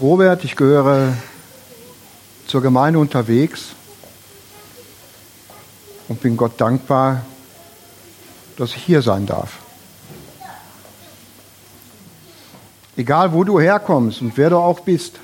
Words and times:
Robert, 0.00 0.44
ich 0.44 0.54
gehöre 0.54 1.12
zur 2.46 2.62
Gemeinde 2.62 3.00
unterwegs 3.00 3.70
und 6.06 6.20
bin 6.20 6.36
Gott 6.36 6.60
dankbar, 6.60 7.24
dass 8.56 8.76
ich 8.76 8.82
hier 8.84 9.02
sein 9.02 9.26
darf. 9.26 9.58
Egal 12.96 13.32
wo 13.32 13.42
du 13.42 13.58
herkommst 13.58 14.20
und 14.20 14.36
wer 14.36 14.50
du 14.50 14.58
auch 14.58 14.80
bist, 14.80 15.18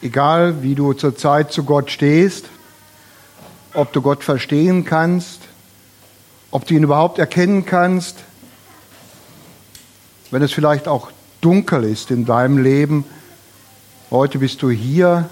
egal 0.00 0.62
wie 0.62 0.76
du 0.76 0.92
zurzeit 0.92 1.52
zu 1.52 1.64
Gott 1.64 1.90
stehst, 1.90 2.44
ob 3.72 3.92
du 3.92 4.00
Gott 4.00 4.22
verstehen 4.22 4.84
kannst, 4.84 5.40
ob 6.52 6.64
du 6.64 6.74
ihn 6.74 6.84
überhaupt 6.84 7.18
erkennen 7.18 7.66
kannst, 7.66 8.18
wenn 10.30 10.42
es 10.42 10.52
vielleicht 10.52 10.86
auch 10.86 11.10
dunkel 11.44 11.84
ist 11.84 12.10
in 12.10 12.24
deinem 12.24 12.56
Leben, 12.56 13.04
heute 14.10 14.38
bist 14.38 14.62
du 14.62 14.70
hier, 14.70 15.28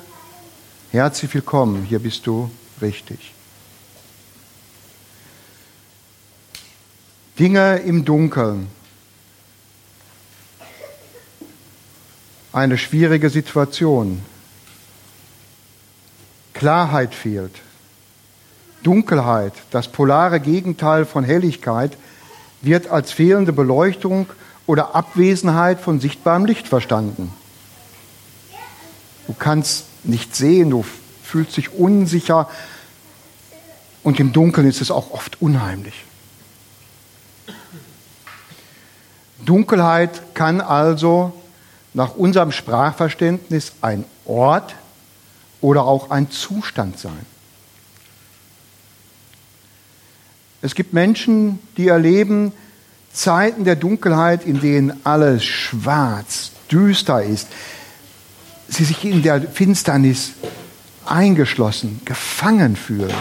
herzlich 0.90 1.32
willkommen, 1.32 1.84
hier 1.84 2.00
bist 2.00 2.26
du 2.26 2.50
richtig. 2.82 3.32
Dinge 7.38 7.78
im 7.78 8.04
Dunkeln. 8.04 8.68
Eine 12.52 12.76
schwierige 12.76 13.30
Situation. 13.30 14.20
Klarheit 16.52 17.14
fehlt. 17.14 17.54
Dunkelheit, 18.82 19.54
das 19.70 19.88
polare 19.88 20.40
Gegenteil 20.40 21.06
von 21.06 21.24
Helligkeit, 21.24 21.96
wird 22.60 22.88
als 22.88 23.12
fehlende 23.12 23.54
Beleuchtung 23.54 24.26
oder 24.72 24.94
Abwesenheit 24.94 25.80
von 25.80 26.00
sichtbarem 26.00 26.46
Licht 26.46 26.66
verstanden. 26.66 27.30
Du 29.26 29.34
kannst 29.34 29.84
nicht 30.02 30.34
sehen, 30.34 30.70
du 30.70 30.82
fühlst 31.22 31.58
dich 31.58 31.74
unsicher 31.74 32.48
und 34.02 34.18
im 34.18 34.32
Dunkeln 34.32 34.66
ist 34.66 34.80
es 34.80 34.90
auch 34.90 35.10
oft 35.10 35.42
unheimlich. 35.42 36.06
Dunkelheit 39.44 40.34
kann 40.34 40.62
also 40.62 41.34
nach 41.92 42.14
unserem 42.14 42.50
Sprachverständnis 42.50 43.72
ein 43.82 44.06
Ort 44.24 44.74
oder 45.60 45.84
auch 45.84 46.08
ein 46.08 46.30
Zustand 46.30 46.98
sein. 46.98 47.26
Es 50.62 50.74
gibt 50.74 50.94
Menschen, 50.94 51.58
die 51.76 51.88
erleben 51.88 52.54
Zeiten 53.12 53.64
der 53.64 53.76
Dunkelheit, 53.76 54.44
in 54.44 54.60
denen 54.60 55.04
alles 55.04 55.44
schwarz, 55.44 56.52
düster 56.70 57.22
ist. 57.22 57.48
Sie 58.68 58.84
sich 58.84 59.04
in 59.04 59.22
der 59.22 59.42
Finsternis 59.42 60.32
eingeschlossen, 61.04 62.00
gefangen 62.04 62.76
fühlen. 62.76 63.14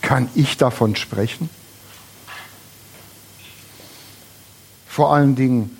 Kann 0.00 0.28
ich 0.34 0.56
davon 0.56 0.96
sprechen? 0.96 1.48
Vor 4.88 5.14
allen 5.14 5.36
Dingen, 5.36 5.76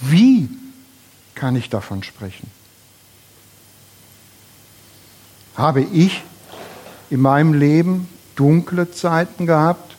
wie 0.00 0.48
kann 1.34 1.56
ich 1.56 1.70
davon 1.70 2.02
sprechen? 2.02 2.50
Habe 5.54 5.82
ich 5.82 6.22
in 7.08 7.20
meinem 7.20 7.54
Leben 7.54 8.08
dunkle 8.36 8.90
Zeiten 8.90 9.46
gehabt? 9.46 9.96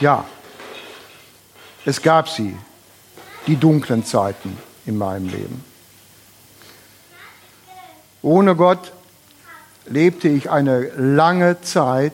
Ja, 0.00 0.24
es 1.84 2.02
gab 2.02 2.28
sie, 2.28 2.56
die 3.46 3.56
dunklen 3.56 4.04
Zeiten 4.04 4.56
in 4.86 4.96
meinem 4.98 5.28
Leben. 5.28 5.64
Ohne 8.22 8.54
Gott 8.54 8.92
lebte 9.86 10.28
ich 10.28 10.50
eine 10.50 10.82
lange 10.96 11.60
Zeit 11.62 12.12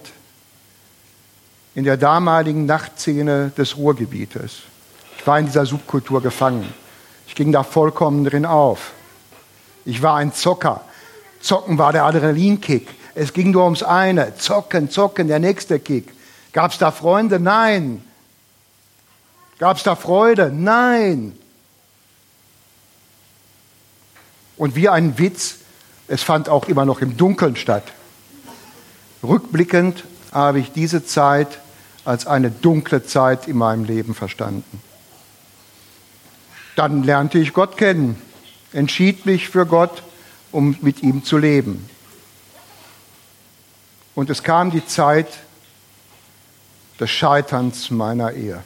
in 1.75 1.84
der 1.84 1.97
damaligen 1.97 2.65
Nachtszene 2.65 3.53
des 3.56 3.77
Ruhrgebietes. 3.77 4.62
Ich 5.19 5.27
war 5.27 5.38
in 5.38 5.47
dieser 5.47 5.67
Subkultur 5.67 6.23
gefangen. 6.23 6.73
Ich 7.27 7.34
ging 7.34 7.53
da 7.53 7.62
vollkommen 7.62 8.25
drin 8.25 8.47
auf. 8.47 8.93
Ich 9.84 10.00
war 10.00 10.17
ein 10.17 10.33
Zocker. 10.33 10.86
Zocken 11.47 11.79
war 11.79 11.93
der 11.93 12.05
Adrenalinkick. 12.05 12.89
Es 13.15 13.33
ging 13.33 13.53
nur 13.53 13.62
ums 13.65 13.84
eine. 13.84 14.37
Zocken, 14.37 14.91
zocken, 14.91 15.29
der 15.29 15.39
nächste 15.39 15.79
Kick. 15.79 16.12
Gab 16.53 16.73
es 16.73 16.79
da 16.79 16.91
Freunde? 16.91 17.39
Nein. 17.39 18.03
Gab 19.61 19.77
es 19.77 19.85
da 19.85 19.95
Freude? 19.95 20.51
Nein. 20.53 21.39
Und 24.56 24.75
wie 24.75 24.89
ein 24.89 25.19
Witz, 25.21 25.59
es 26.09 26.25
fand 26.25 26.49
auch 26.49 26.67
immer 26.67 26.85
noch 26.85 27.01
im 27.01 27.17
Dunkeln 27.17 27.55
statt. 27.55 27.85
Rückblickend 29.23 30.03
habe 30.33 30.59
ich 30.59 30.73
diese 30.73 31.05
Zeit 31.05 31.61
als 32.05 32.27
eine 32.27 32.51
dunkle 32.51 33.06
Zeit 33.06 33.47
in 33.47 33.56
meinem 33.56 33.85
Leben 33.85 34.17
verstanden. 34.17 34.83
Dann 36.75 37.05
lernte 37.05 37.39
ich 37.39 37.53
Gott 37.53 37.77
kennen, 37.77 38.21
entschied 38.73 39.27
mich 39.27 39.49
für 39.49 39.65
Gott, 39.65 40.03
um 40.53 40.77
mit 40.81 41.03
ihm 41.03 41.25
zu 41.25 41.39
leben. 41.39 41.89
Und 44.15 44.31
es 44.31 44.43
kam 44.43 44.71
die 44.71 44.87
Zeit 44.87 45.29
des 46.99 47.11
Scheiterns 47.11 47.91
meiner 47.91 48.33
Ehe. 48.33 48.62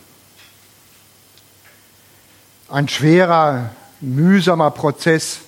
Ein 2.69 2.89
schwerer, 2.89 3.71
mühsamer 4.01 4.71
Prozess, 4.71 5.41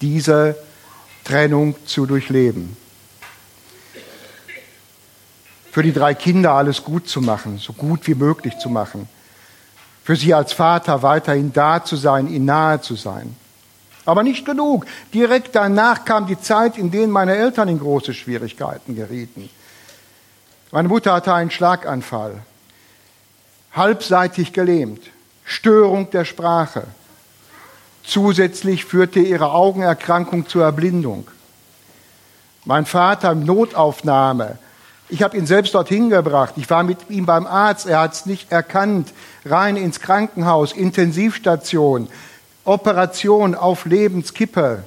diese 0.00 0.56
Trennung 1.24 1.74
zu 1.86 2.06
durchleben. 2.06 2.76
Für 5.70 5.82
die 5.82 5.92
drei 5.92 6.14
Kinder 6.14 6.52
alles 6.52 6.82
gut 6.82 7.08
zu 7.08 7.20
machen, 7.20 7.58
so 7.58 7.72
gut 7.72 8.06
wie 8.06 8.14
möglich 8.14 8.58
zu 8.58 8.68
machen. 8.68 9.08
Für 10.04 10.16
sie 10.16 10.34
als 10.34 10.52
Vater 10.52 11.02
weiterhin 11.02 11.52
da 11.52 11.84
zu 11.84 11.96
sein, 11.96 12.28
ihnen 12.28 12.46
nahe 12.46 12.80
zu 12.80 12.96
sein. 12.96 13.36
Aber 14.04 14.22
nicht 14.22 14.44
genug. 14.44 14.86
Direkt 15.14 15.54
danach 15.54 16.04
kam 16.04 16.26
die 16.26 16.40
Zeit, 16.40 16.76
in 16.76 16.90
der 16.90 17.06
meine 17.06 17.36
Eltern 17.36 17.68
in 17.68 17.78
große 17.78 18.14
Schwierigkeiten 18.14 18.96
gerieten. 18.96 19.48
Meine 20.72 20.88
Mutter 20.88 21.12
hatte 21.12 21.34
einen 21.34 21.50
Schlaganfall, 21.50 22.42
halbseitig 23.72 24.52
gelähmt, 24.52 25.02
Störung 25.44 26.10
der 26.10 26.24
Sprache. 26.24 26.84
Zusätzlich 28.02 28.84
führte 28.84 29.20
ihre 29.20 29.52
Augenerkrankung 29.52 30.48
zur 30.48 30.64
Erblindung. 30.64 31.28
Mein 32.64 32.86
Vater 32.86 33.34
Notaufnahme. 33.34 34.58
Ich 35.08 35.22
habe 35.22 35.36
ihn 35.36 35.46
selbst 35.46 35.74
dorthin 35.74 36.10
gebracht. 36.10 36.54
Ich 36.56 36.70
war 36.70 36.82
mit 36.84 37.10
ihm 37.10 37.26
beim 37.26 37.46
Arzt. 37.46 37.86
Er 37.86 38.00
hat 38.00 38.14
es 38.14 38.26
nicht 38.26 38.50
erkannt. 38.50 39.12
Rein 39.44 39.76
ins 39.76 40.00
Krankenhaus, 40.00 40.72
Intensivstation. 40.72 42.08
Operation 42.64 43.54
auf 43.54 43.84
Lebenskippe. 43.86 44.84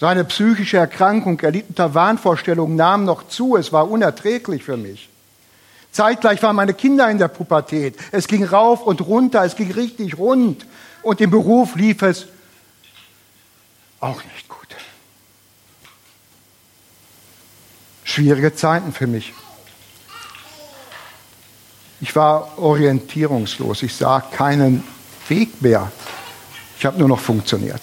Seine 0.00 0.24
psychische 0.24 0.76
Erkrankung, 0.76 1.40
erlitt 1.40 1.70
unter 1.70 1.94
Wahnvorstellungen, 1.94 2.76
nahm 2.76 3.04
noch 3.04 3.28
zu. 3.28 3.56
Es 3.56 3.72
war 3.72 3.90
unerträglich 3.90 4.62
für 4.62 4.76
mich. 4.76 5.08
Zeitgleich 5.90 6.42
waren 6.42 6.54
meine 6.54 6.74
Kinder 6.74 7.10
in 7.10 7.18
der 7.18 7.28
Pubertät. 7.28 7.96
Es 8.12 8.28
ging 8.28 8.44
rauf 8.44 8.82
und 8.82 9.00
runter, 9.00 9.44
es 9.44 9.56
ging 9.56 9.72
richtig 9.72 10.18
rund. 10.18 10.66
Und 11.02 11.20
im 11.20 11.30
Beruf 11.30 11.74
lief 11.74 12.02
es 12.02 12.26
auch 13.98 14.22
nicht 14.22 14.48
gut. 14.48 14.58
Schwierige 18.04 18.54
Zeiten 18.54 18.92
für 18.92 19.06
mich. 19.06 19.32
Ich 22.00 22.14
war 22.14 22.58
orientierungslos. 22.58 23.82
Ich 23.82 23.96
sah 23.96 24.20
keinen 24.20 24.84
Weg 25.28 25.60
mehr. 25.60 25.90
Ich 26.78 26.86
habe 26.86 26.98
nur 26.98 27.08
noch 27.08 27.20
funktioniert. 27.20 27.80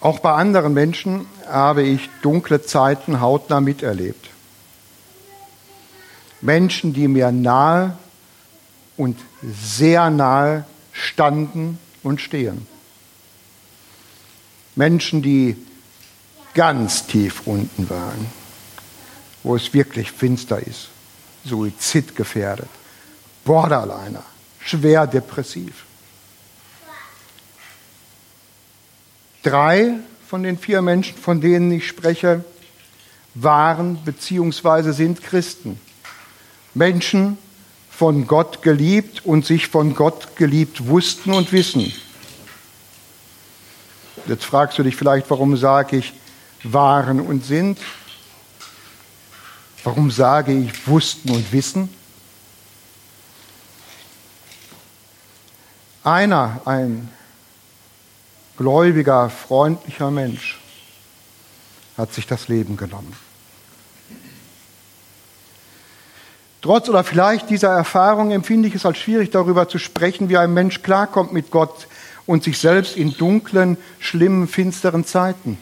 Auch 0.00 0.18
bei 0.18 0.32
anderen 0.32 0.74
Menschen 0.74 1.26
habe 1.46 1.84
ich 1.84 2.10
dunkle 2.22 2.62
Zeiten 2.62 3.20
hautnah 3.20 3.60
miterlebt. 3.60 4.30
Menschen, 6.40 6.92
die 6.92 7.06
mir 7.06 7.30
nahe 7.30 7.96
und 8.96 9.16
sehr 9.42 10.10
nahe 10.10 10.64
standen 10.92 11.78
und 12.02 12.20
stehen. 12.20 12.66
Menschen, 14.74 15.22
die 15.22 15.56
ganz 16.54 17.06
tief 17.06 17.42
unten 17.46 17.88
waren 17.88 18.41
wo 19.42 19.56
es 19.56 19.72
wirklich 19.74 20.10
finster 20.10 20.58
ist, 20.58 20.88
suizidgefährdet, 21.44 22.68
Borderliner, 23.44 24.22
schwer 24.60 25.06
depressiv. 25.06 25.84
Drei 29.42 29.94
von 30.28 30.44
den 30.44 30.56
vier 30.56 30.82
Menschen, 30.82 31.16
von 31.16 31.40
denen 31.40 31.72
ich 31.72 31.88
spreche, 31.88 32.44
waren 33.34 33.96
bzw. 34.04 34.92
sind 34.92 35.22
Christen. 35.22 35.80
Menschen 36.74 37.38
von 37.90 38.26
Gott 38.26 38.62
geliebt 38.62 39.24
und 39.26 39.44
sich 39.44 39.68
von 39.68 39.94
Gott 39.94 40.36
geliebt 40.36 40.86
wussten 40.86 41.32
und 41.32 41.52
wissen. 41.52 41.92
Jetzt 44.26 44.44
fragst 44.44 44.78
du 44.78 44.82
dich 44.82 44.96
vielleicht, 44.96 45.28
warum 45.30 45.56
sage 45.56 45.96
ich 45.96 46.12
waren 46.62 47.20
und 47.20 47.44
sind? 47.44 47.78
Warum 49.84 50.10
sage 50.10 50.52
ich 50.52 50.86
wussten 50.86 51.30
und 51.30 51.52
wissen? 51.52 51.88
Einer, 56.04 56.60
ein 56.64 57.08
gläubiger, 58.56 59.28
freundlicher 59.30 60.10
Mensch, 60.10 60.60
hat 61.96 62.12
sich 62.12 62.26
das 62.26 62.48
Leben 62.48 62.76
genommen. 62.76 63.14
Trotz 66.60 66.88
oder 66.88 67.02
vielleicht 67.02 67.50
dieser 67.50 67.70
Erfahrung 67.70 68.30
empfinde 68.30 68.68
ich 68.68 68.76
es 68.76 68.86
als 68.86 68.98
schwierig, 68.98 69.30
darüber 69.30 69.68
zu 69.68 69.78
sprechen, 69.78 70.28
wie 70.28 70.36
ein 70.36 70.54
Mensch 70.54 70.82
klarkommt 70.82 71.32
mit 71.32 71.50
Gott 71.50 71.88
und 72.24 72.44
sich 72.44 72.58
selbst 72.58 72.96
in 72.96 73.16
dunklen, 73.16 73.76
schlimmen, 73.98 74.46
finsteren 74.46 75.04
Zeiten. 75.04 75.58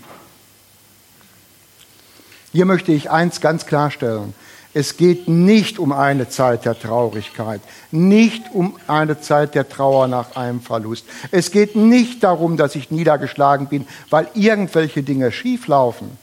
Hier 2.53 2.65
möchte 2.65 2.93
ich 2.93 3.11
eins 3.11 3.41
ganz 3.41 3.67
klarstellen. 3.67 4.35
Es 4.73 4.97
geht 4.97 5.29
nicht 5.29 5.81
um 5.81 5.91
eine 5.91 6.29
Zeit 6.29 6.65
der 6.65 6.79
Traurigkeit, 6.79 7.61
nicht 7.91 8.45
um 8.53 8.79
eine 8.87 9.21
Zeit 9.21 9.57
der 9.57 9.69
Trauer 9.69 10.07
nach 10.07 10.37
einem 10.37 10.61
Verlust. 10.61 11.05
Es 11.33 11.51
geht 11.51 11.75
nicht 11.75 12.23
darum, 12.23 12.57
dass 12.57 12.77
ich 12.77 12.91
niedergeschlagen 12.91 13.67
bin, 13.67 13.87
weil 14.11 14.29
irgendwelche 14.35 15.03
Dinge 15.03 15.33
schieflaufen. 15.33 16.17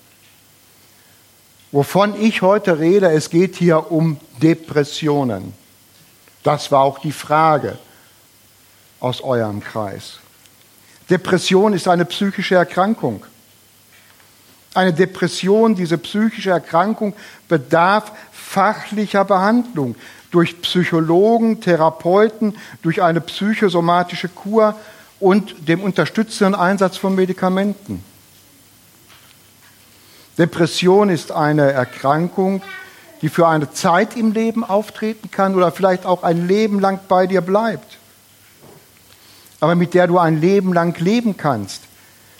Wovon 1.74 2.20
ich 2.22 2.42
heute 2.42 2.80
rede, 2.80 3.12
es 3.12 3.30
geht 3.30 3.58
hier 3.58 3.92
um 3.92 4.18
Depressionen. 4.42 5.54
Das 6.44 6.72
war 6.72 6.82
auch 6.82 7.00
die 7.00 7.12
Frage 7.12 7.78
aus 9.02 9.22
eurem 9.22 9.60
Kreis. 9.60 10.20
Depression 11.10 11.74
ist 11.74 11.90
eine 11.90 12.06
psychische 12.06 12.56
Erkrankung. 12.56 13.26
Eine 14.78 14.94
Depression, 14.94 15.74
diese 15.74 15.98
psychische 15.98 16.52
Erkrankung 16.52 17.16
bedarf 17.48 18.12
fachlicher 18.32 19.26
Behandlung 19.26 19.96
durch 20.30 20.62
Psychologen, 20.62 21.62
Therapeuten, 21.62 22.56
durch 22.84 23.02
eine 23.02 23.20
psychosomatische 23.20 24.30
Kur 24.30 24.76
und 25.20 25.68
dem 25.68 25.82
unterstützenden 25.82 26.54
Einsatz 26.54 26.96
von 26.96 27.16
Medikamenten. 27.16 28.04
Depression 30.38 31.10
ist 31.10 31.32
eine 31.32 31.72
Erkrankung, 31.72 32.62
die 33.24 33.30
für 33.30 33.48
eine 33.48 33.72
Zeit 33.72 34.16
im 34.16 34.32
Leben 34.32 34.64
auftreten 34.64 35.32
kann 35.32 35.56
oder 35.56 35.72
vielleicht 35.72 36.06
auch 36.06 36.22
ein 36.22 36.48
Leben 36.48 36.80
lang 36.80 37.00
bei 37.08 37.26
dir 37.26 37.42
bleibt, 37.42 37.98
aber 39.60 39.74
mit 39.74 39.96
der 39.96 40.06
du 40.06 40.20
ein 40.20 40.40
Leben 40.40 40.72
lang 40.72 40.96
leben 41.00 41.36
kannst 41.36 41.87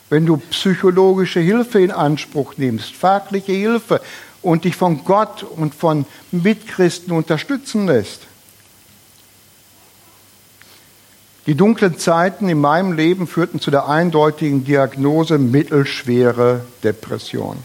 wenn 0.10 0.26
du 0.26 0.38
psychologische 0.38 1.40
Hilfe 1.40 1.82
in 1.82 1.92
Anspruch 1.92 2.54
nimmst, 2.58 2.94
fachliche 2.94 3.52
Hilfe 3.52 4.02
und 4.42 4.64
dich 4.64 4.76
von 4.76 5.04
Gott 5.04 5.44
und 5.44 5.76
von 5.76 6.06
Mitchristen 6.32 7.12
unterstützen 7.14 7.88
lässt. 7.88 8.22
Die 11.46 11.56
dunklen 11.56 11.98
Zeiten 11.98 12.50
in 12.50 12.60
meinem 12.60 12.94
Leben 12.94 13.26
führten 13.26 13.62
zu 13.62 13.72
der 13.72 13.88
eindeutigen 13.88 14.66
Diagnose 14.66 15.38
mittelschwere 15.38 16.66
Depression. 16.84 17.58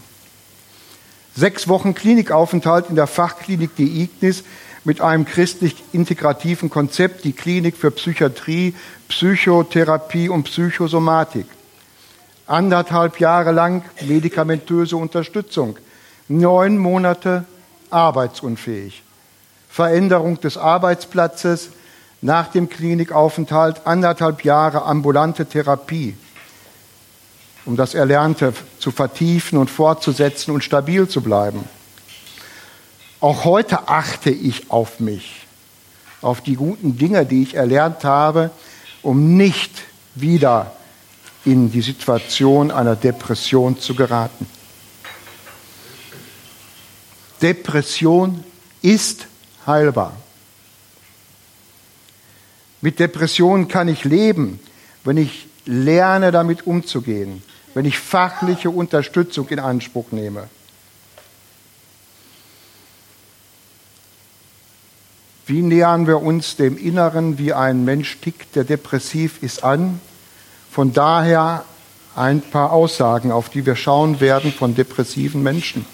Sechs 1.35 1.67
Wochen 1.67 1.93
Klinikaufenthalt 1.93 2.89
in 2.89 2.95
der 2.95 3.07
Fachklinik 3.07 3.75
Die 3.75 4.03
Ignis 4.03 4.43
mit 4.85 5.01
einem 5.01 5.25
christlich 5.25 5.75
integrativen 5.91 6.69
Konzept, 6.69 7.23
die 7.23 7.33
Klinik 7.33 7.75
für 7.75 7.91
Psychiatrie, 7.91 8.73
Psychotherapie 9.07 10.29
und 10.29 10.43
Psychosomatik 10.43 11.45
anderthalb 12.47 13.19
Jahre 13.19 13.51
lang 13.51 13.83
medikamentöse 14.01 14.97
Unterstützung, 14.97 15.77
neun 16.27 16.77
Monate 16.77 17.45
arbeitsunfähig, 17.89 19.03
Veränderung 19.69 20.39
des 20.39 20.57
Arbeitsplatzes. 20.57 21.69
Nach 22.25 22.47
dem 22.47 22.69
Klinikaufenthalt, 22.69 23.81
anderthalb 23.85 24.45
Jahre 24.45 24.83
ambulante 24.83 25.45
Therapie, 25.45 26.15
um 27.65 27.75
das 27.75 27.95
Erlernte 27.95 28.53
zu 28.79 28.91
vertiefen 28.91 29.57
und 29.57 29.69
fortzusetzen 29.69 30.53
und 30.53 30.63
stabil 30.63 31.05
zu 31.09 31.19
bleiben. 31.19 31.65
Auch 33.19 33.43
heute 33.43 33.89
achte 33.89 34.29
ich 34.29 34.71
auf 34.71 35.01
mich, 35.01 35.45
auf 36.21 36.39
die 36.39 36.55
guten 36.55 36.97
Dinge, 36.97 37.25
die 37.25 37.43
ich 37.43 37.55
erlernt 37.55 38.05
habe, 38.05 38.51
um 39.01 39.35
nicht 39.35 39.81
wieder 40.15 40.71
in 41.45 41.71
die 41.71 41.81
Situation 41.81 42.71
einer 42.71 42.95
Depression 42.95 43.79
zu 43.79 43.95
geraten. 43.95 44.47
Depression 47.41 48.43
ist 48.81 49.27
heilbar. 49.67 50.15
Mit 52.81 52.99
Depression 52.99 53.67
kann 53.67 53.87
ich 53.87 54.03
leben, 54.03 54.59
wenn 55.03 55.17
ich 55.17 55.47
lerne, 55.65 56.31
damit 56.31 56.67
umzugehen, 56.67 57.43
wenn 57.73 57.85
ich 57.85 57.97
fachliche 57.97 58.69
Unterstützung 58.69 59.47
in 59.49 59.59
Anspruch 59.59 60.11
nehme. 60.11 60.49
Wie 65.45 65.61
nähern 65.61 66.07
wir 66.07 66.21
uns 66.21 66.55
dem 66.55 66.77
Inneren, 66.77 67.37
wie 67.37 67.51
ein 67.51 67.83
Mensch 67.83 68.17
tickt, 68.21 68.55
der 68.55 68.63
depressiv 68.63 69.43
ist, 69.43 69.63
an? 69.63 69.99
Von 70.73 70.91
daher 70.91 71.65
ein 72.15 72.41
paar 72.41 72.71
Aussagen, 72.71 73.31
auf 73.31 73.49
die 73.49 73.63
wir 73.63 73.75
schauen 73.75 74.19
werden 74.19 74.51
von 74.51 74.73
depressiven 74.73 75.43
Menschen. 75.43 75.85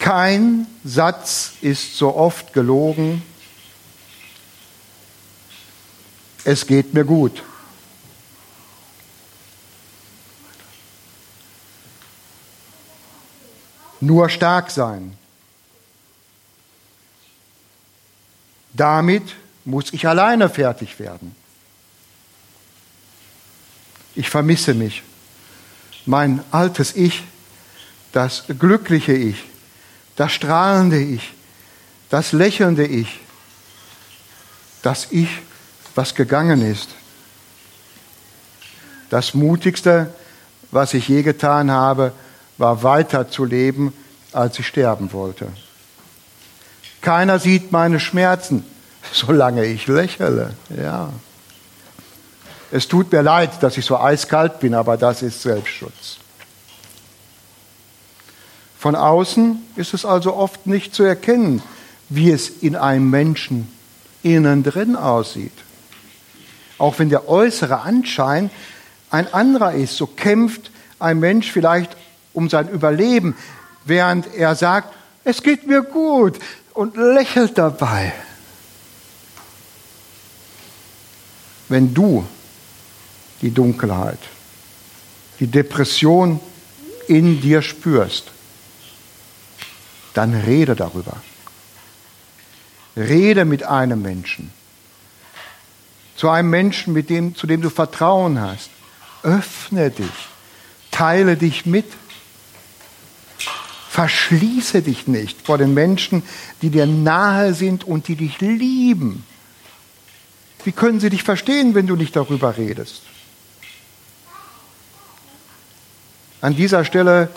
Kein 0.00 0.66
Satz 0.82 1.52
ist 1.60 1.96
so 1.96 2.16
oft 2.16 2.52
gelogen. 2.52 3.22
Es 6.42 6.66
geht 6.66 6.92
mir 6.94 7.04
gut. 7.04 7.44
Nur 14.00 14.28
stark 14.28 14.72
sein. 14.72 15.16
Damit 18.72 19.36
muss 19.64 19.92
ich 19.92 20.08
alleine 20.08 20.48
fertig 20.48 20.98
werden. 20.98 21.36
Ich 24.14 24.28
vermisse 24.30 24.74
mich. 24.74 25.02
Mein 26.06 26.42
altes 26.50 26.94
Ich, 26.94 27.24
das 28.12 28.44
glückliche 28.58 29.12
Ich, 29.12 29.44
das 30.16 30.32
strahlende 30.32 30.98
Ich, 30.98 31.32
das 32.10 32.32
lächelnde 32.32 32.86
Ich, 32.86 33.20
das 34.82 35.08
Ich, 35.10 35.30
was 35.94 36.14
gegangen 36.14 36.62
ist. 36.62 36.88
Das 39.10 39.34
Mutigste, 39.34 40.12
was 40.70 40.94
ich 40.94 41.08
je 41.08 41.22
getan 41.22 41.70
habe, 41.70 42.12
war 42.58 42.82
weiter 42.82 43.28
zu 43.28 43.44
leben, 43.44 43.92
als 44.32 44.58
ich 44.58 44.66
sterben 44.66 45.12
wollte. 45.12 45.48
Keiner 47.00 47.38
sieht 47.38 47.72
meine 47.72 48.00
Schmerzen, 48.00 48.64
solange 49.12 49.64
ich 49.66 49.86
lächle. 49.86 50.54
Ja. 50.76 51.12
Es 52.72 52.88
tut 52.88 53.12
mir 53.12 53.20
leid, 53.20 53.62
dass 53.62 53.76
ich 53.76 53.84
so 53.84 53.98
eiskalt 53.98 54.58
bin, 54.58 54.72
aber 54.72 54.96
das 54.96 55.20
ist 55.20 55.42
Selbstschutz. 55.42 56.16
Von 58.78 58.96
außen 58.96 59.62
ist 59.76 59.92
es 59.92 60.06
also 60.06 60.34
oft 60.34 60.66
nicht 60.66 60.94
zu 60.94 61.02
erkennen, 61.02 61.62
wie 62.08 62.30
es 62.30 62.48
in 62.48 62.74
einem 62.74 63.10
Menschen 63.10 63.70
innen 64.22 64.62
drin 64.62 64.96
aussieht. 64.96 65.52
Auch 66.78 66.98
wenn 66.98 67.10
der 67.10 67.28
äußere 67.28 67.82
Anschein 67.82 68.50
ein 69.10 69.32
anderer 69.34 69.74
ist, 69.74 69.98
so 69.98 70.06
kämpft 70.06 70.70
ein 70.98 71.20
Mensch 71.20 71.52
vielleicht 71.52 71.94
um 72.32 72.48
sein 72.48 72.70
Überleben, 72.70 73.36
während 73.84 74.34
er 74.34 74.54
sagt, 74.54 74.94
es 75.24 75.42
geht 75.42 75.66
mir 75.66 75.82
gut 75.82 76.38
und 76.72 76.96
lächelt 76.96 77.58
dabei. 77.58 78.14
Wenn 81.68 81.92
du 81.92 82.26
die 83.42 83.50
Dunkelheit, 83.50 84.18
die 85.40 85.48
Depression 85.48 86.40
in 87.08 87.40
dir 87.40 87.60
spürst, 87.60 88.30
dann 90.14 90.34
rede 90.34 90.76
darüber. 90.76 91.16
Rede 92.96 93.44
mit 93.44 93.64
einem 93.64 94.02
Menschen. 94.02 94.52
Zu 96.16 96.28
einem 96.28 96.50
Menschen, 96.50 96.92
mit 96.92 97.10
dem, 97.10 97.34
zu 97.34 97.46
dem 97.46 97.62
du 97.62 97.70
Vertrauen 97.70 98.40
hast. 98.40 98.70
Öffne 99.22 99.90
dich. 99.90 100.06
Teile 100.90 101.36
dich 101.36 101.64
mit. 101.64 101.86
Verschließe 103.88 104.82
dich 104.82 105.06
nicht 105.06 105.44
vor 105.44 105.58
den 105.58 105.74
Menschen, 105.74 106.22
die 106.60 106.70
dir 106.70 106.86
nahe 106.86 107.54
sind 107.54 107.84
und 107.84 108.08
die 108.08 108.16
dich 108.16 108.40
lieben. 108.40 109.24
Wie 110.64 110.72
können 110.72 111.00
sie 111.00 111.10
dich 111.10 111.22
verstehen, 111.22 111.74
wenn 111.74 111.86
du 111.86 111.96
nicht 111.96 112.14
darüber 112.14 112.56
redest? 112.56 113.02
An 116.42 116.56
dieser 116.56 116.84
Stelle 116.84 117.28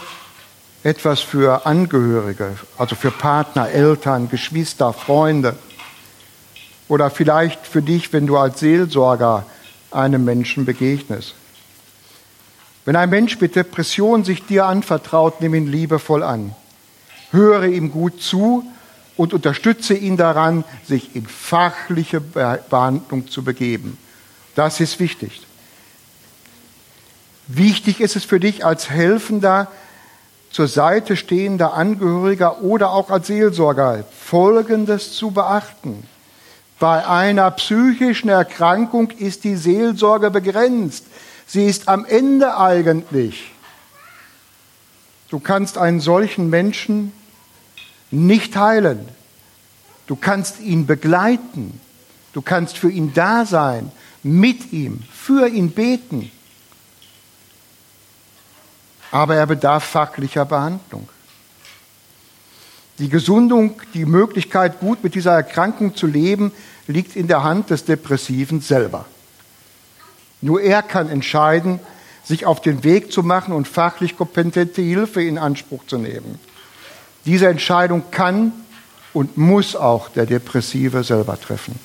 etwas 0.81 1.19
für 1.19 1.67
Angehörige, 1.67 2.57
also 2.75 2.95
für 2.95 3.11
Partner, 3.11 3.69
Eltern, 3.69 4.29
Geschwister, 4.29 4.93
Freunde. 4.93 5.55
Oder 6.87 7.11
vielleicht 7.11 7.67
für 7.67 7.83
dich, 7.83 8.11
wenn 8.13 8.25
du 8.25 8.35
als 8.35 8.61
Seelsorger 8.61 9.45
einem 9.91 10.25
Menschen 10.25 10.65
begegnest. 10.65 11.35
Wenn 12.83 12.95
ein 12.95 13.11
Mensch 13.11 13.39
mit 13.39 13.55
Depression 13.55 14.23
sich 14.23 14.43
dir 14.43 14.65
anvertraut, 14.65 15.39
nimm 15.39 15.53
ihn 15.53 15.67
liebevoll 15.67 16.23
an. 16.23 16.55
Höre 17.29 17.65
ihm 17.65 17.91
gut 17.91 18.23
zu 18.23 18.63
und 19.17 19.33
unterstütze 19.33 19.93
ihn 19.93 20.17
daran, 20.17 20.63
sich 20.83 21.15
in 21.15 21.27
fachliche 21.27 22.21
Behandlung 22.21 23.27
zu 23.27 23.43
begeben. 23.43 23.99
Das 24.55 24.79
ist 24.79 24.99
wichtig. 24.99 25.43
Wichtig 27.47 28.01
ist 28.01 28.15
es 28.15 28.23
für 28.23 28.39
dich 28.39 28.65
als 28.65 28.89
Helfender, 28.89 29.67
zur 30.51 30.67
Seite 30.69 31.17
stehender 31.17 31.73
Angehöriger 31.73 32.61
oder 32.61 32.91
auch 32.91 33.09
als 33.09 33.27
Seelsorger, 33.27 34.05
Folgendes 34.17 35.13
zu 35.13 35.31
beachten. 35.31 36.07
Bei 36.79 37.05
einer 37.05 37.51
psychischen 37.51 38.29
Erkrankung 38.29 39.11
ist 39.11 39.43
die 39.43 39.57
Seelsorge 39.57 40.31
begrenzt. 40.31 41.05
Sie 41.45 41.65
ist 41.65 41.89
am 41.89 42.05
Ende 42.05 42.57
eigentlich. 42.57 43.51
Du 45.29 45.39
kannst 45.39 45.77
einen 45.77 45.99
solchen 45.99 46.49
Menschen 46.49 47.11
nicht 48.09 48.55
heilen. 48.55 49.07
Du 50.07 50.15
kannst 50.15 50.61
ihn 50.61 50.85
begleiten. 50.85 51.79
Du 52.33 52.41
kannst 52.41 52.77
für 52.77 52.89
ihn 52.89 53.13
da 53.13 53.45
sein, 53.45 53.91
mit 54.23 54.71
ihm, 54.71 55.03
für 55.11 55.47
ihn 55.47 55.71
beten. 55.71 56.31
Aber 59.15 59.37
er 59.37 59.45
bedarf 59.45 59.85
fachlicher 59.85 60.43
Behandlung. 60.43 61.07
Die 62.99 63.07
Gesundung, 63.07 63.81
die 63.93 64.03
Möglichkeit, 64.03 64.81
gut 64.81 65.05
mit 65.05 65.15
dieser 65.15 65.31
Erkrankung 65.31 65.95
zu 65.95 66.05
leben, 66.05 66.51
liegt 66.87 67.15
in 67.15 67.29
der 67.29 67.41
Hand 67.41 67.69
des 67.69 67.85
Depressiven 67.85 68.59
selber. 68.59 69.05
Nur 70.41 70.61
er 70.61 70.83
kann 70.83 71.07
entscheiden, 71.07 71.79
sich 72.25 72.45
auf 72.45 72.59
den 72.59 72.83
Weg 72.83 73.13
zu 73.13 73.23
machen 73.23 73.53
und 73.53 73.69
fachlich 73.69 74.17
kompetente 74.17 74.81
Hilfe 74.81 75.23
in 75.23 75.37
Anspruch 75.37 75.85
zu 75.87 75.97
nehmen. 75.97 76.37
Diese 77.23 77.47
Entscheidung 77.47 78.11
kann 78.11 78.51
und 79.13 79.37
muss 79.37 79.77
auch 79.77 80.09
der 80.09 80.25
Depressive 80.25 81.05
selber 81.05 81.39
treffen. 81.39 81.79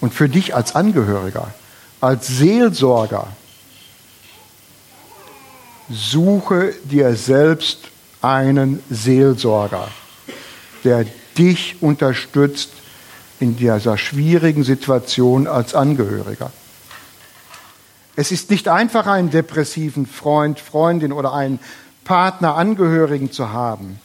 Und 0.00 0.14
für 0.14 0.30
dich 0.30 0.54
als 0.54 0.74
Angehöriger, 0.74 1.52
als 2.00 2.28
Seelsorger, 2.28 3.28
suche 5.90 6.74
dir 6.84 7.14
selbst 7.16 7.88
einen 8.22 8.82
Seelsorger, 8.90 9.88
der 10.82 11.06
dich 11.36 11.76
unterstützt 11.82 12.70
in 13.40 13.56
dieser 13.56 13.98
schwierigen 13.98 14.64
Situation 14.64 15.46
als 15.46 15.74
Angehöriger. 15.74 16.52
Es 18.16 18.30
ist 18.30 18.50
nicht 18.50 18.68
einfach, 18.68 19.06
einen 19.06 19.30
depressiven 19.30 20.06
Freund, 20.06 20.60
Freundin 20.60 21.12
oder 21.12 21.34
einen 21.34 21.58
Partner, 22.04 22.54
Angehörigen 22.54 23.32
zu 23.32 23.50
haben. 23.50 23.98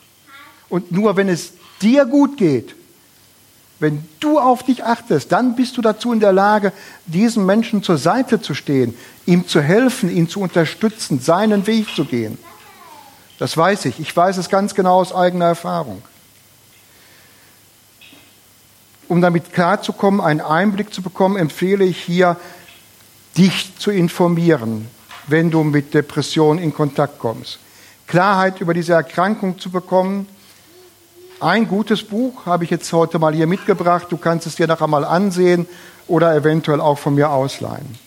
Und 0.68 0.92
nur 0.92 1.16
wenn 1.16 1.30
es 1.30 1.54
dir 1.82 2.06
gut 2.06 2.38
geht, 2.38 2.76
wenn 3.80 4.06
du 4.20 4.40
auf 4.40 4.64
dich 4.64 4.84
achtest, 4.84 5.32
dann 5.32 5.56
bist 5.56 5.78
du 5.78 5.82
dazu 5.82 6.12
in 6.12 6.20
der 6.20 6.34
Lage, 6.34 6.74
diesem 7.06 7.46
Menschen 7.46 7.82
zur 7.82 7.98
Seite 7.98 8.42
zu 8.42 8.54
stehen, 8.54 8.94
ihm 9.26 9.48
zu 9.48 9.62
helfen, 9.62 10.14
ihn 10.14 10.28
zu 10.28 10.42
unterstützen, 10.42 11.20
seinen 11.22 11.66
Weg 11.66 11.88
zu 11.96 12.04
gehen. 12.04 12.38
Das 13.38 13.56
weiß 13.56 13.86
ich. 13.86 14.00
Ich 14.02 14.16
weiß 14.16 14.38
es 14.38 14.50
ganz 14.50 14.76
genau 14.76 15.00
aus 15.00 15.16
eigener 15.16 15.46
Erfahrung. 15.46 16.02
Um 19.08 19.22
damit 19.22 19.54
klarzukommen, 19.54 20.20
einen 20.20 20.42
Einblick 20.42 20.94
zu 20.94 21.02
bekommen, 21.02 21.38
empfehle 21.38 21.86
ich 21.86 21.98
hier, 21.98 22.36
dich 23.38 23.78
zu 23.80 23.92
informieren, 23.92 24.88
wenn 25.28 25.50
du 25.50 25.64
mit 25.64 25.94
Depressionen 25.94 26.62
in 26.62 26.74
Kontakt 26.74 27.18
kommst. 27.18 27.60
Klarheit 28.08 28.60
über 28.60 28.74
diese 28.74 28.94
Erkrankung 28.94 29.58
zu 29.58 29.72
bekommen, 29.72 30.28
ein 31.42 31.68
gutes 31.68 32.04
Buch 32.04 32.46
habe 32.46 32.64
ich 32.66 32.70
jetzt 32.70 32.92
heute 32.92 33.20
mal 33.20 33.34
hier 33.34 33.48
mitgebracht. 33.48 34.08
Du 34.10 34.18
kannst 34.18 34.46
es 34.46 34.56
dir 34.56 34.68
nachher 34.68 34.88
mal 34.88 35.06
ansehen 35.06 35.68
oder 36.08 36.36
eventuell 36.36 36.82
auch 36.82 37.00
von 37.00 37.16
mir 37.16 37.30
ausleihen. 37.30 37.98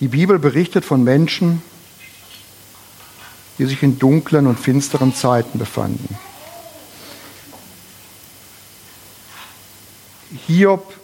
Die 0.00 0.08
Bibel 0.08 0.38
berichtet 0.38 0.84
von 0.84 1.02
Menschen, 1.02 1.62
die 3.58 3.66
sich 3.66 3.82
in 3.82 3.98
dunklen 3.98 4.46
und 4.46 4.58
finsteren 4.58 5.14
Zeiten 5.14 5.58
befanden. 5.58 6.16
Hiob, 10.46 10.94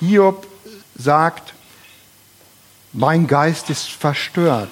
Hiob 0.00 0.46
sagt, 0.96 1.54
mein 2.92 3.26
Geist 3.26 3.70
ist 3.70 3.88
verstört 3.88 4.70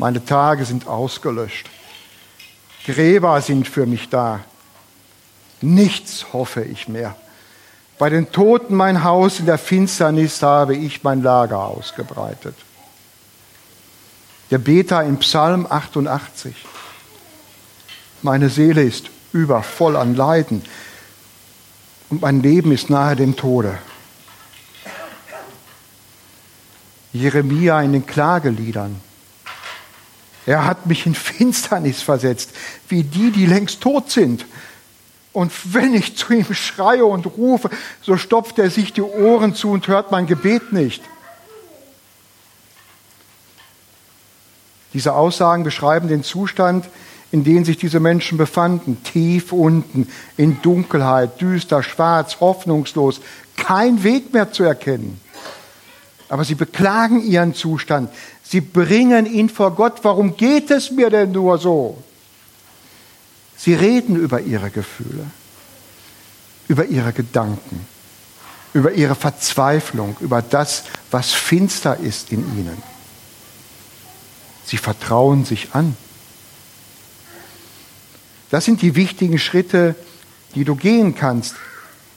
meine 0.00 0.24
Tage 0.24 0.64
sind 0.64 0.86
ausgelöscht. 0.86 1.68
Gräber 2.86 3.38
sind 3.42 3.68
für 3.68 3.84
mich 3.84 4.08
da. 4.08 4.40
Nichts 5.60 6.32
hoffe 6.32 6.64
ich 6.64 6.88
mehr. 6.88 7.14
Bei 7.98 8.08
den 8.08 8.32
Toten 8.32 8.74
mein 8.74 9.04
Haus 9.04 9.40
in 9.40 9.44
der 9.44 9.58
Finsternis 9.58 10.40
habe 10.40 10.74
ich 10.74 11.04
mein 11.04 11.22
Lager 11.22 11.58
ausgebreitet. 11.58 12.54
Der 14.50 14.56
Beter 14.56 15.04
im 15.04 15.18
Psalm 15.18 15.66
88. 15.68 16.56
Meine 18.22 18.48
Seele 18.48 18.82
ist 18.82 19.10
übervoll 19.34 19.96
an 19.96 20.16
Leiden 20.16 20.64
und 22.08 22.22
mein 22.22 22.40
Leben 22.40 22.72
ist 22.72 22.88
nahe 22.88 23.16
dem 23.16 23.36
Tode. 23.36 23.76
Jeremia 27.12 27.82
in 27.82 27.92
den 27.92 28.06
Klageliedern. 28.06 29.09
Er 30.50 30.66
hat 30.66 30.86
mich 30.86 31.06
in 31.06 31.14
Finsternis 31.14 32.02
versetzt, 32.02 32.50
wie 32.88 33.04
die, 33.04 33.30
die 33.30 33.46
längst 33.46 33.82
tot 33.82 34.10
sind. 34.10 34.46
Und 35.32 35.52
wenn 35.72 35.94
ich 35.94 36.16
zu 36.16 36.32
ihm 36.32 36.52
schreie 36.52 37.04
und 37.04 37.24
rufe, 37.24 37.70
so 38.02 38.16
stopft 38.16 38.58
er 38.58 38.68
sich 38.68 38.92
die 38.92 39.00
Ohren 39.00 39.54
zu 39.54 39.70
und 39.70 39.86
hört 39.86 40.10
mein 40.10 40.26
Gebet 40.26 40.72
nicht. 40.72 41.04
Diese 44.92 45.12
Aussagen 45.12 45.62
beschreiben 45.62 46.08
den 46.08 46.24
Zustand, 46.24 46.88
in 47.30 47.44
dem 47.44 47.64
sich 47.64 47.76
diese 47.76 48.00
Menschen 48.00 48.36
befanden. 48.36 49.04
Tief 49.04 49.52
unten, 49.52 50.08
in 50.36 50.60
Dunkelheit, 50.62 51.40
düster, 51.40 51.84
schwarz, 51.84 52.40
hoffnungslos, 52.40 53.20
kein 53.56 54.02
Weg 54.02 54.32
mehr 54.32 54.50
zu 54.50 54.64
erkennen. 54.64 55.20
Aber 56.30 56.44
sie 56.44 56.54
beklagen 56.54 57.22
ihren 57.22 57.54
Zustand. 57.54 58.08
Sie 58.42 58.60
bringen 58.60 59.26
ihn 59.26 59.48
vor 59.48 59.74
Gott. 59.74 59.98
Warum 60.04 60.36
geht 60.36 60.70
es 60.70 60.92
mir 60.92 61.10
denn 61.10 61.32
nur 61.32 61.58
so? 61.58 62.02
Sie 63.56 63.74
reden 63.74 64.16
über 64.16 64.40
ihre 64.40 64.70
Gefühle, 64.70 65.26
über 66.68 66.86
ihre 66.86 67.12
Gedanken, 67.12 67.84
über 68.72 68.92
ihre 68.92 69.16
Verzweiflung, 69.16 70.16
über 70.20 70.40
das, 70.40 70.84
was 71.10 71.32
finster 71.32 71.98
ist 71.98 72.30
in 72.30 72.40
ihnen. 72.56 72.80
Sie 74.64 74.78
vertrauen 74.78 75.44
sich 75.44 75.74
an. 75.74 75.96
Das 78.50 78.64
sind 78.64 78.82
die 78.82 78.94
wichtigen 78.94 79.40
Schritte, 79.40 79.96
die 80.54 80.64
du 80.64 80.76
gehen 80.76 81.16
kannst 81.16 81.56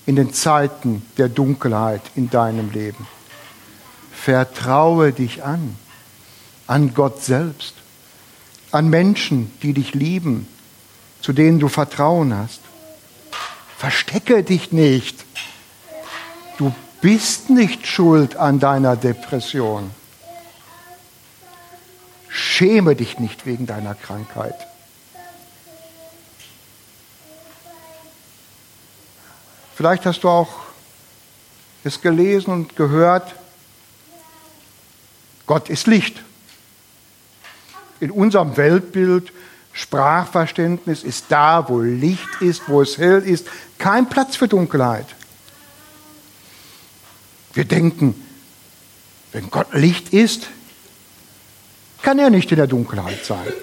in 0.05 0.15
den 0.15 0.33
Zeiten 0.33 1.03
der 1.17 1.29
Dunkelheit 1.29 2.03
in 2.15 2.29
deinem 2.29 2.71
Leben. 2.71 3.07
Vertraue 4.23 5.11
dich 5.11 5.43
an 5.43 5.75
an 6.67 6.93
Gott 6.93 7.21
selbst, 7.21 7.75
an 8.71 8.89
Menschen, 8.89 9.51
die 9.61 9.73
dich 9.73 9.93
lieben, 9.93 10.47
zu 11.21 11.33
denen 11.33 11.59
du 11.59 11.67
Vertrauen 11.67 12.35
hast. 12.35 12.61
Verstecke 13.77 14.43
dich 14.43 14.71
nicht. 14.71 15.25
Du 16.57 16.73
bist 17.01 17.49
nicht 17.49 17.85
schuld 17.85 18.37
an 18.37 18.59
deiner 18.59 18.95
Depression. 18.95 19.91
Schäme 22.29 22.95
dich 22.95 23.19
nicht 23.19 23.45
wegen 23.45 23.67
deiner 23.67 23.93
Krankheit. 23.93 24.55
Vielleicht 29.75 30.05
hast 30.05 30.23
du 30.23 30.29
auch 30.29 30.49
es 31.83 31.99
gelesen 32.01 32.51
und 32.51 32.75
gehört, 32.75 33.35
Gott 35.53 35.69
ist 35.69 35.85
Licht. 35.85 36.19
In 37.99 38.09
unserem 38.09 38.57
Weltbild, 38.57 39.31
Sprachverständnis 39.71 41.03
ist 41.03 41.25
da, 41.29 41.69
wo 41.69 41.79
Licht 41.79 42.41
ist, 42.41 42.63
wo 42.65 42.81
es 42.81 42.97
hell 42.97 43.19
ist, 43.19 43.45
kein 43.77 44.09
Platz 44.09 44.35
für 44.35 44.47
Dunkelheit. 44.47 45.05
Wir 47.53 47.65
denken, 47.65 48.15
wenn 49.31 49.51
Gott 49.51 49.67
Licht 49.73 50.11
ist, 50.11 50.47
kann 52.01 52.17
er 52.17 52.31
nicht 52.31 52.51
in 52.51 52.57
der 52.57 52.65
Dunkelheit 52.65 53.23
sein. 53.23 53.53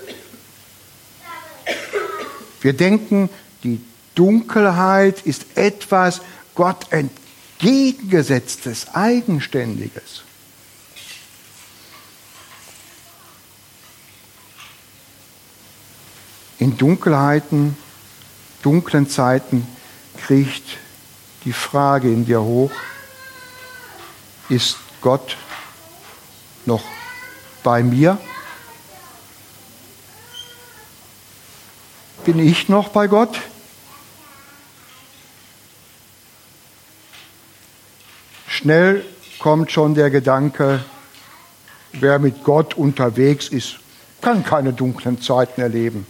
Wir 2.60 2.72
denken, 2.72 3.28
die 3.64 3.80
Dunkelheit 4.14 5.26
ist 5.26 5.44
etwas 5.56 6.20
Gott 6.54 6.86
entgegengesetztes, 6.92 8.94
eigenständiges. 8.94 10.22
In 16.70 16.78
Dunkelheiten, 16.78 17.76
dunklen 18.62 19.08
Zeiten 19.08 19.66
kriecht 20.18 20.78
die 21.44 21.52
Frage 21.52 22.06
in 22.06 22.26
dir 22.26 22.42
hoch, 22.42 22.70
ist 24.48 24.76
Gott 25.00 25.36
noch 26.66 26.84
bei 27.64 27.82
mir? 27.82 28.20
Bin 32.24 32.38
ich 32.38 32.68
noch 32.68 32.90
bei 32.90 33.08
Gott? 33.08 33.36
Schnell 38.46 39.04
kommt 39.40 39.72
schon 39.72 39.96
der 39.96 40.10
Gedanke, 40.10 40.84
wer 41.94 42.20
mit 42.20 42.44
Gott 42.44 42.74
unterwegs 42.74 43.48
ist, 43.48 43.80
kann 44.20 44.44
keine 44.44 44.72
dunklen 44.72 45.20
Zeiten 45.20 45.60
erleben. 45.60 46.06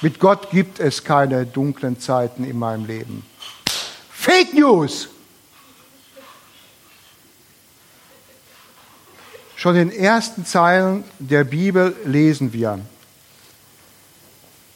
Mit 0.00 0.18
Gott 0.20 0.50
gibt 0.50 0.80
es 0.80 1.04
keine 1.04 1.46
dunklen 1.46 1.98
Zeiten 2.00 2.44
in 2.44 2.58
meinem 2.58 2.84
Leben. 2.84 3.24
Fake 4.10 4.54
News! 4.54 5.08
Schon 9.56 9.76
in 9.76 9.88
den 9.88 9.98
ersten 9.98 10.44
Zeilen 10.44 11.04
der 11.18 11.44
Bibel 11.44 11.96
lesen 12.04 12.52
wir, 12.52 12.80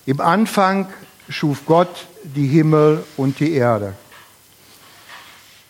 im 0.07 0.21
Anfang 0.23 0.89
schuf 1.29 1.67
Gott 1.67 2.07
die 2.23 2.47
Himmel 2.47 3.05
und 3.19 3.39
die 3.41 3.53
Erde. 3.53 3.95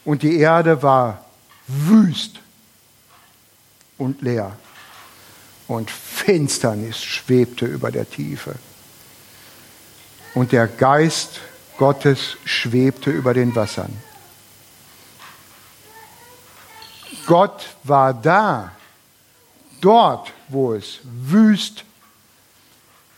Und 0.04 0.22
die 0.22 0.38
Erde 0.38 0.80
war 0.82 1.24
wüst 1.66 2.38
und 3.96 4.22
leer. 4.22 4.56
Und 5.66 5.90
Finsternis 5.90 7.02
schwebte 7.02 7.66
über 7.66 7.90
der 7.90 8.08
Tiefe. 8.08 8.54
Und 10.38 10.52
der 10.52 10.68
Geist 10.68 11.40
Gottes 11.78 12.36
schwebte 12.44 13.10
über 13.10 13.34
den 13.34 13.56
Wassern. 13.56 13.92
Gott 17.26 17.70
war 17.82 18.14
da, 18.14 18.70
dort, 19.80 20.32
wo 20.46 20.74
es 20.74 21.00
wüst, 21.02 21.84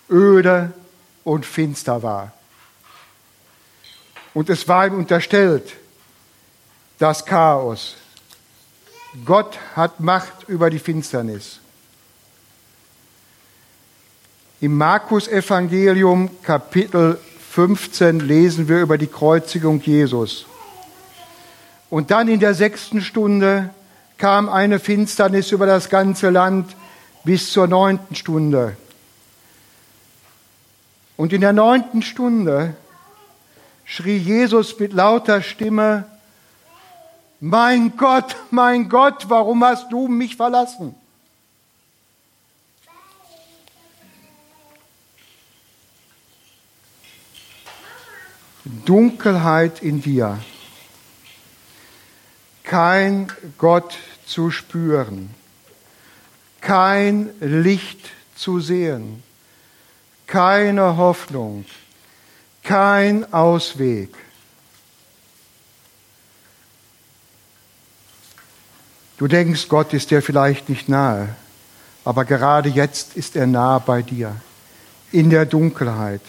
öde 0.09 0.73
und 1.23 1.45
finster 1.45 2.03
war. 2.03 2.33
Und 4.33 4.49
es 4.49 4.67
war 4.67 4.87
ihm 4.87 4.95
unterstellt, 4.95 5.77
das 6.99 7.27
Chaos. 7.27 7.97
Gott 9.27 9.59
hat 9.77 10.01
Macht 10.01 10.49
über 10.49 10.71
die 10.71 10.79
Finsternis. 10.79 11.61
Im 14.63 14.77
Markus 14.77 15.27
Evangelium 15.27 16.29
Kapitel 16.43 17.19
15 17.49 18.21
lesen 18.21 18.69
wir 18.69 18.83
über 18.83 18.99
die 18.99 19.07
Kreuzigung 19.07 19.81
Jesus. 19.81 20.45
Und 21.89 22.11
dann 22.11 22.29
in 22.29 22.41
der 22.41 22.53
sechsten 22.53 23.01
Stunde 23.01 23.71
kam 24.19 24.51
eine 24.51 24.79
Finsternis 24.79 25.51
über 25.53 25.65
das 25.65 25.89
ganze 25.89 26.29
Land 26.29 26.77
bis 27.25 27.51
zur 27.53 27.69
neunten 27.69 28.15
Stunde. 28.15 28.77
Und 31.17 31.33
in 31.33 31.41
der 31.41 31.55
neunten 31.55 32.03
Stunde 32.03 32.75
schrie 33.87 34.19
Jesus 34.19 34.79
mit 34.79 34.93
lauter 34.93 35.41
Stimme, 35.41 36.05
mein 37.41 37.97
Gott, 37.97 38.37
mein 38.51 38.91
Gott, 38.91 39.31
warum 39.31 39.65
hast 39.65 39.91
du 39.91 40.07
mich 40.07 40.37
verlassen? 40.37 40.95
Dunkelheit 48.85 49.83
in 49.83 50.03
dir, 50.03 50.39
kein 52.63 53.33
Gott 53.59 53.97
zu 54.27 54.51
spüren, 54.51 55.31
kein 56.61 57.31
Licht 57.41 58.11
zu 58.37 58.61
sehen 58.61 59.23
keine 60.31 60.97
Hoffnung, 60.97 61.65
kein 62.63 63.31
Ausweg. 63.33 64.11
Du 69.19 69.27
denkst, 69.27 69.69
Gott 69.69 69.93
ist 69.93 70.13
dir 70.13 70.23
vielleicht 70.23 70.69
nicht 70.69 70.89
nahe, 70.89 71.35
aber 72.05 72.25
gerade 72.25 72.69
jetzt 72.69 73.17
ist 73.17 73.35
er 73.35 73.49
nah 73.49 73.81
bei 73.81 74.03
dir, 74.03 74.37
in 75.11 75.31
der 75.31 75.47
Dunkelheit. 75.47 76.23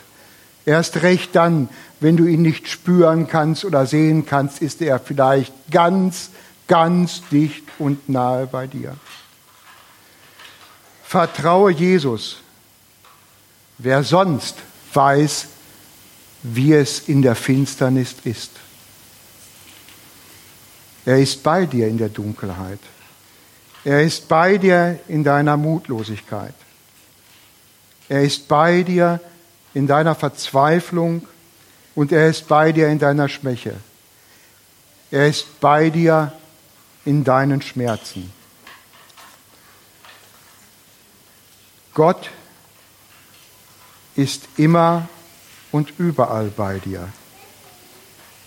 Erst 0.65 1.01
recht 1.01 1.35
dann, 1.35 1.69
wenn 1.99 2.17
du 2.17 2.25
ihn 2.25 2.41
nicht 2.41 2.67
spüren 2.67 3.27
kannst 3.27 3.65
oder 3.65 3.85
sehen 3.85 4.25
kannst, 4.25 4.61
ist 4.61 4.81
er 4.81 4.99
vielleicht 4.99 5.53
ganz, 5.71 6.29
ganz 6.67 7.21
dicht 7.31 7.63
und 7.79 8.09
nahe 8.09 8.47
bei 8.47 8.67
dir. 8.67 8.95
Vertraue 11.03 11.71
Jesus 11.71 12.37
Wer 13.83 14.03
sonst 14.03 14.57
weiß, 14.93 15.47
wie 16.43 16.73
es 16.73 16.99
in 17.07 17.23
der 17.23 17.33
Finsternis 17.33 18.15
ist. 18.23 18.51
Er 21.03 21.17
ist 21.17 21.41
bei 21.41 21.65
dir 21.65 21.87
in 21.87 21.97
der 21.97 22.09
Dunkelheit. 22.09 22.79
Er 23.83 24.03
ist 24.03 24.27
bei 24.27 24.59
dir 24.59 24.99
in 25.07 25.23
deiner 25.23 25.57
Mutlosigkeit. 25.57 26.53
Er 28.07 28.21
ist 28.21 28.47
bei 28.47 28.83
dir 28.83 29.19
in 29.73 29.87
deiner 29.87 30.15
Verzweiflung 30.15 31.27
und 31.95 32.11
er 32.11 32.29
ist 32.29 32.47
bei 32.47 32.71
dir 32.71 32.87
in 32.87 32.99
deiner 32.99 33.29
Schwäche. 33.29 33.75
Er 35.09 35.27
ist 35.27 35.59
bei 35.59 35.89
dir 35.89 36.31
in 37.05 37.23
deinen 37.23 37.61
Schmerzen. 37.61 38.31
Gott 41.93 42.29
ist 44.15 44.43
immer 44.57 45.07
und 45.71 45.93
überall 45.97 46.47
bei 46.47 46.79
dir. 46.79 47.09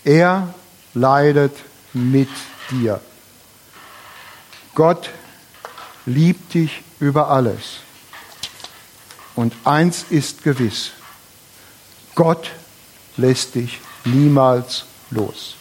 Er 0.04 0.54
leidet 0.94 1.56
mit 1.92 2.28
dir. 2.70 3.00
Gott 4.74 5.10
liebt 6.06 6.54
dich 6.54 6.82
über 7.00 7.30
alles. 7.30 7.80
Und 9.34 9.54
eins 9.64 10.04
ist 10.10 10.42
gewiss, 10.42 10.92
Gott 12.14 12.50
lässt 13.16 13.54
dich 13.54 13.80
niemals 14.04 14.84
los. 15.10 15.56